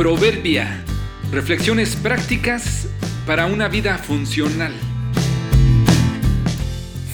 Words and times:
Proverbia. 0.00 0.82
Reflexiones 1.30 1.94
prácticas 1.94 2.88
para 3.26 3.44
una 3.44 3.68
vida 3.68 3.98
funcional. 3.98 4.72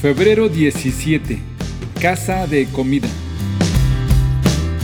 Febrero 0.00 0.48
17. 0.48 1.40
Casa 2.00 2.46
de 2.46 2.66
comida. 2.66 3.08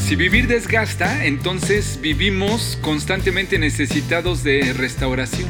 Si 0.04 0.16
vivir 0.16 0.48
desgasta, 0.48 1.26
entonces 1.26 2.00
vivimos 2.02 2.76
constantemente 2.82 3.60
necesitados 3.60 4.42
de 4.42 4.72
restauración. 4.72 5.48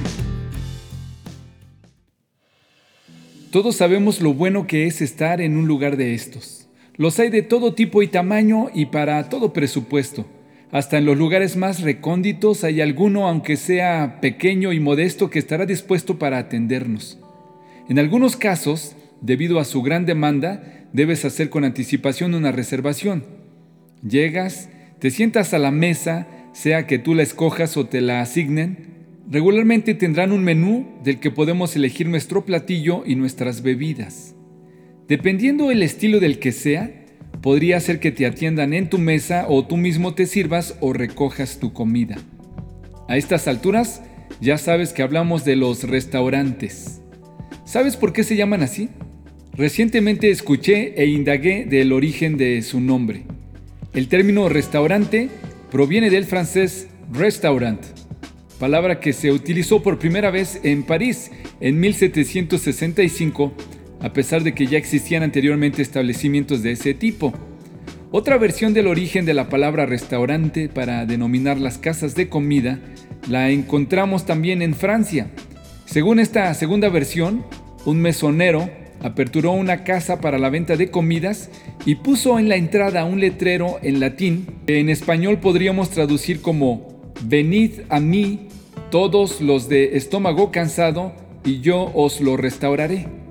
Todos 3.51 3.77
sabemos 3.77 4.21
lo 4.21 4.35
bueno 4.35 4.67
que 4.67 4.87
es 4.87 5.01
estar 5.01 5.41
en 5.41 5.57
un 5.57 5.67
lugar 5.67 5.97
de 5.97 6.13
estos. 6.13 6.69
Los 6.97 7.19
hay 7.19 7.31
de 7.31 7.41
todo 7.41 7.73
tipo 7.73 8.03
y 8.03 8.09
tamaño 8.09 8.69
y 8.75 8.85
para 8.85 9.31
todo 9.31 9.55
presupuesto. 9.55 10.27
Hasta 10.73 10.97
en 10.97 11.05
los 11.05 11.19
lugares 11.19 11.59
más 11.59 11.83
recónditos 11.83 12.65
hay 12.65 12.81
alguno, 12.81 13.29
aunque 13.29 13.57
sea 13.59 14.21
pequeño 14.23 14.73
y 14.73 14.81
modesto, 14.81 15.29
que 15.29 15.39
estará 15.39 15.67
dispuesto 15.67 16.19
para 16.19 16.39
atendernos. 16.39 17.21
En 17.91 17.99
algunos 17.99 18.39
casos, 18.39 18.97
debido 19.21 19.61
a 19.61 19.67
su 19.67 19.83
gran 19.83 20.07
demanda, 20.07 20.89
debes 20.95 21.27
hacer 21.27 21.51
con 21.51 21.65
anticipación 21.65 22.33
una 22.33 22.53
reservación. 22.53 23.27
Llegas, 24.03 24.71
te 24.99 25.11
sientas 25.11 25.53
a 25.53 25.59
la 25.59 25.71
mesa, 25.71 26.27
sea 26.55 26.87
que 26.87 26.99
tú 26.99 27.15
la 27.15 27.23
escojas 27.23 27.77
o 27.77 27.85
te 27.85 28.01
la 28.01 28.23
asignen. 28.23 28.89
Regularmente 29.31 29.93
tendrán 29.93 30.33
un 30.33 30.43
menú 30.43 30.87
del 31.05 31.21
que 31.21 31.31
podemos 31.31 31.77
elegir 31.77 32.09
nuestro 32.09 32.47
platillo 32.47 33.03
y 33.05 33.15
nuestras 33.15 33.61
bebidas. 33.63 34.35
Dependiendo 35.07 35.71
el 35.71 35.83
estilo 35.83 36.19
del 36.19 36.39
que 36.39 36.53
sea, 36.53 37.02
podría 37.43 37.81
ser 37.81 37.99
que 38.01 38.13
te 38.13 38.25
atiendan 38.25 38.73
en 38.73 38.89
tu 38.89 38.99
mesa 38.99 39.47
o 39.49 39.67
tú 39.67 39.77
mismo 39.77 40.15
te 40.15 40.27
sirvas 40.27 40.77
o 40.81 40.93
recojas 40.93 41.59
tu 41.59 41.73
comida. 41.73 42.17
A 43.09 43.17
estas 43.17 43.49
alturas 43.49 44.01
ya 44.41 44.57
sabes 44.57 44.93
que 44.93 45.03
hablamos 45.03 45.45
de 45.45 45.57
los 45.57 45.83
restaurantes. 45.85 47.03
¿Sabes 47.65 47.97
por 47.97 48.13
qué 48.13 48.23
se 48.23 48.37
llaman 48.37 48.63
así? 48.63 48.89
Recientemente 49.55 50.31
escuché 50.31 50.95
e 51.01 51.07
indagué 51.07 51.67
del 51.67 51.93
origen 51.93 52.37
de 52.37 52.63
su 52.63 52.81
nombre. 52.81 53.25
El 53.93 54.09
término 54.09 54.49
restaurante 54.49 55.29
proviene 55.71 56.11
del 56.11 56.25
francés 56.25 56.89
restaurant, 57.13 57.81
palabra 58.59 59.01
que 59.01 59.13
se 59.13 59.33
utilizó 59.33 59.83
por 59.83 59.99
primera 59.99 60.31
vez 60.31 60.61
en 60.63 60.85
París 60.85 61.31
en 61.61 61.81
1765 61.81 63.53
a 64.03 64.13
pesar 64.13 64.43
de 64.43 64.53
que 64.53 64.67
ya 64.67 64.79
existían 64.79 65.23
anteriormente 65.23 65.81
establecimientos 65.81 66.63
de 66.63 66.73
ese 66.73 66.93
tipo. 66.93 67.33
Otra 68.11 68.37
versión 68.37 68.75
del 68.75 68.89
origen 68.89 69.25
de 69.25 69.33
la 69.33 69.49
palabra 69.49 69.87
restaurante 69.87 70.69
para 70.69 71.07
denominar 71.07 71.59
las 71.59 71.79
casas 71.79 72.15
de 72.15 72.29
comida 72.29 72.79
la 73.29 73.51
encontramos 73.51 74.27
también 74.27 74.61
en 74.61 74.75
Francia. 74.75 75.31
Según 75.87 76.19
esta 76.21 76.53
segunda 76.55 76.89
versión, 76.89 77.45
un 77.87 78.01
mesonero 78.01 78.69
aperturó 79.01 79.53
una 79.53 79.85
casa 79.85 80.21
para 80.21 80.39
la 80.39 80.51
venta 80.51 80.77
de 80.77 80.91
comidas 80.91 81.51
y 81.87 81.97
puso 81.97 82.39
en 82.39 82.49
la 82.49 82.57
entrada 82.57 83.05
un 83.05 83.21
letrero 83.21 83.79
en 83.83 84.01
latín 84.01 84.47
que 84.67 84.79
en 84.79 84.91
español 84.91 85.39
podríamos 85.39 85.91
traducir 85.91 86.41
como 86.41 87.13
Venid 87.25 87.81
a 87.89 88.01
mí 88.01 88.49
todos 88.91 89.41
los 89.41 89.69
de 89.69 89.97
estómago 89.97 90.51
cansado 90.51 91.13
y 91.45 91.61
yo 91.61 91.91
os 91.95 92.21
lo 92.21 92.37
restauraré. 92.37 93.22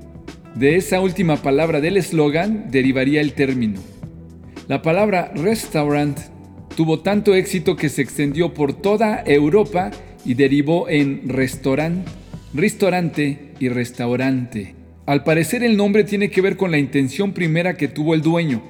De 0.55 0.75
esa 0.75 0.99
última 0.99 1.37
palabra 1.37 1.79
del 1.79 1.95
eslogan 1.95 2.69
derivaría 2.69 3.21
el 3.21 3.33
término. 3.33 3.79
La 4.67 4.81
palabra 4.81 5.31
restaurant 5.33 6.19
tuvo 6.75 6.99
tanto 6.99 7.33
éxito 7.35 7.77
que 7.77 7.87
se 7.87 8.01
extendió 8.01 8.53
por 8.53 8.73
toda 8.73 9.23
Europa 9.25 9.91
y 10.25 10.33
derivó 10.33 10.89
en 10.89 11.29
restaurant, 11.29 12.05
restaurante 12.53 13.53
y 13.59 13.69
restaurante. 13.69 14.75
Al 15.05 15.23
parecer 15.23 15.63
el 15.63 15.77
nombre 15.77 16.03
tiene 16.03 16.29
que 16.29 16.41
ver 16.41 16.57
con 16.57 16.69
la 16.69 16.77
intención 16.77 17.31
primera 17.31 17.77
que 17.77 17.87
tuvo 17.87 18.13
el 18.13 18.21
dueño, 18.21 18.61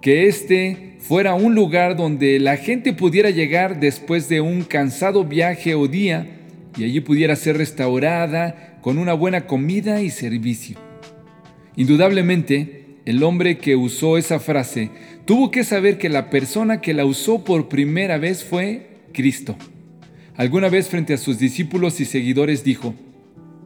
que 0.00 0.28
este 0.28 0.96
fuera 1.00 1.34
un 1.34 1.56
lugar 1.56 1.96
donde 1.96 2.38
la 2.38 2.56
gente 2.56 2.92
pudiera 2.92 3.30
llegar 3.30 3.80
después 3.80 4.28
de 4.28 4.40
un 4.40 4.62
cansado 4.62 5.24
viaje 5.24 5.74
o 5.74 5.88
día 5.88 6.26
y 6.78 6.84
allí 6.84 7.00
pudiera 7.00 7.34
ser 7.34 7.58
restaurada 7.58 8.78
con 8.80 8.98
una 8.98 9.12
buena 9.12 9.46
comida 9.46 10.02
y 10.02 10.10
servicio. 10.10 10.85
Indudablemente, 11.76 12.86
el 13.04 13.22
hombre 13.22 13.58
que 13.58 13.76
usó 13.76 14.18
esa 14.18 14.40
frase 14.40 14.90
tuvo 15.26 15.50
que 15.50 15.62
saber 15.62 15.98
que 15.98 16.08
la 16.08 16.30
persona 16.30 16.80
que 16.80 16.94
la 16.94 17.04
usó 17.04 17.44
por 17.44 17.68
primera 17.68 18.18
vez 18.18 18.42
fue 18.42 18.88
Cristo. 19.12 19.56
Alguna 20.36 20.68
vez 20.68 20.88
frente 20.88 21.14
a 21.14 21.18
sus 21.18 21.38
discípulos 21.38 22.00
y 22.00 22.04
seguidores 22.04 22.64
dijo, 22.64 22.94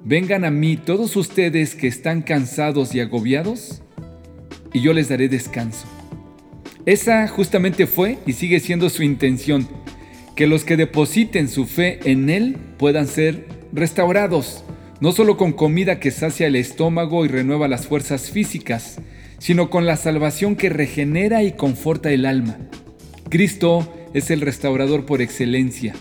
Vengan 0.04 0.44
a 0.44 0.50
mí 0.50 0.76
todos 0.76 1.14
ustedes 1.16 1.74
que 1.74 1.86
están 1.86 2.22
cansados 2.22 2.94
y 2.94 3.00
agobiados, 3.00 3.82
y 4.72 4.80
yo 4.80 4.92
les 4.92 5.08
daré 5.08 5.28
descanso. 5.28 5.86
Esa 6.86 7.28
justamente 7.28 7.86
fue 7.86 8.18
y 8.26 8.32
sigue 8.32 8.60
siendo 8.60 8.88
su 8.88 9.02
intención, 9.02 9.68
que 10.34 10.46
los 10.46 10.64
que 10.64 10.76
depositen 10.76 11.48
su 11.48 11.66
fe 11.66 12.00
en 12.04 12.30
Él 12.30 12.56
puedan 12.78 13.06
ser 13.06 13.46
restaurados, 13.72 14.64
no 15.00 15.12
solo 15.12 15.36
con 15.36 15.52
comida 15.52 15.98
que 15.98 16.10
sacia 16.10 16.46
el 16.46 16.56
estómago 16.56 17.24
y 17.24 17.28
renueva 17.28 17.68
las 17.68 17.86
fuerzas 17.86 18.30
físicas, 18.30 18.98
sino 19.38 19.70
con 19.70 19.86
la 19.86 19.96
salvación 19.96 20.56
que 20.56 20.68
regenera 20.68 21.42
y 21.42 21.52
conforta 21.52 22.10
el 22.10 22.26
alma. 22.26 22.58
Cristo 23.30 23.90
es 24.12 24.30
el 24.30 24.40
restaurador 24.42 25.06
por 25.06 25.22
excelencia. 25.22 25.94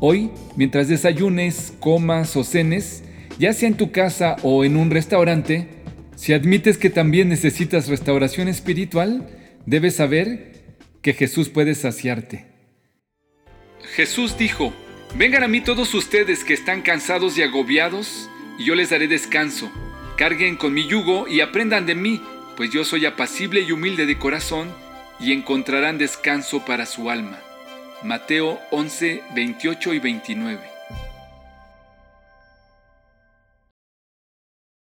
Hoy, 0.00 0.30
mientras 0.56 0.88
desayunes, 0.88 1.74
comas 1.80 2.36
o 2.36 2.44
cenes, 2.44 3.02
ya 3.38 3.52
sea 3.52 3.68
en 3.68 3.76
tu 3.76 3.90
casa 3.90 4.36
o 4.42 4.64
en 4.64 4.76
un 4.76 4.90
restaurante, 4.90 5.68
si 6.16 6.32
admites 6.32 6.78
que 6.78 6.90
también 6.90 7.28
necesitas 7.28 7.88
restauración 7.88 8.48
espiritual, 8.48 9.28
debes 9.66 9.96
saber 9.96 10.76
que 11.02 11.12
Jesús 11.12 11.48
puede 11.48 11.74
saciarte. 11.74 12.46
Jesús 13.94 14.36
dijo, 14.38 14.72
Vengan 15.14 15.42
a 15.42 15.48
mí 15.48 15.60
todos 15.60 15.94
ustedes 15.94 16.44
que 16.44 16.54
están 16.54 16.82
cansados 16.82 17.38
y 17.38 17.42
agobiados, 17.42 18.28
y 18.58 18.64
yo 18.64 18.74
les 18.74 18.90
daré 18.90 19.08
descanso. 19.08 19.72
Carguen 20.16 20.56
con 20.56 20.74
mi 20.74 20.86
yugo 20.86 21.26
y 21.26 21.40
aprendan 21.40 21.86
de 21.86 21.94
mí, 21.94 22.22
pues 22.56 22.70
yo 22.70 22.84
soy 22.84 23.06
apacible 23.06 23.60
y 23.60 23.72
humilde 23.72 24.06
de 24.06 24.18
corazón, 24.18 24.72
y 25.18 25.32
encontrarán 25.32 25.98
descanso 25.98 26.64
para 26.64 26.86
su 26.86 27.10
alma. 27.10 27.38
Mateo 28.02 28.60
11, 28.70 29.22
28 29.34 29.94
y 29.94 29.98
29. 29.98 30.77